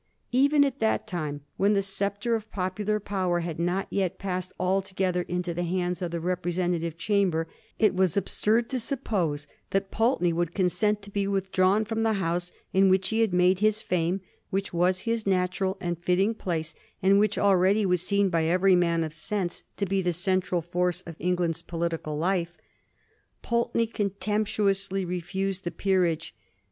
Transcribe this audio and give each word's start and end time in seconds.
Even 0.31 0.63
at 0.63 0.79
that 0.79 1.05
time, 1.05 1.41
when 1.57 1.73
the 1.75 1.83
sceptre 1.83 2.33
of 2.33 2.49
popular 2.49 2.99
power 2.99 3.41
had 3.41 3.59
not 3.59 3.85
yet 3.91 4.17
passed 4.17 4.51
altogether 4.59 5.21
into 5.21 5.53
the 5.53 5.61
hands 5.61 6.01
of 6.01 6.09
the 6.09 6.19
representative 6.19 6.97
chamber, 6.97 7.47
it 7.77 7.93
was 7.93 8.17
absurd 8.17 8.67
to 8.71 8.79
suppose 8.79 9.45
that 9.69 9.91
Pulteney 9.91 10.33
would 10.33 10.55
consent 10.55 11.03
to 11.03 11.11
be 11.11 11.27
with 11.27 11.51
drawn 11.51 11.85
from 11.85 12.01
the 12.01 12.13
House 12.13 12.51
in 12.73 12.89
which 12.89 13.09
he 13.09 13.19
had 13.19 13.31
made 13.31 13.59
his 13.59 13.83
fiime, 13.83 14.21
which 14.49 14.73
was 14.73 15.01
his 15.01 15.27
natural 15.27 15.77
and 15.79 16.03
fitting 16.03 16.33
place, 16.33 16.73
and 17.03 17.19
which 17.19 17.37
already 17.37 17.85
was 17.85 18.01
seen 18.01 18.29
by 18.29 18.45
every 18.45 18.75
man 18.75 19.03
of 19.03 19.13
sense 19.13 19.65
to 19.77 19.85
be 19.85 20.01
the 20.01 20.13
central 20.13 20.63
force 20.63 21.03
of 21.03 21.15
England's 21.19 21.61
political 21.61 22.17
life. 22.17 22.57
Pulteney 23.43 23.85
contemptuously 23.85 25.05
refused 25.05 25.63
the 25.63 25.69
peerage. 25.69 26.33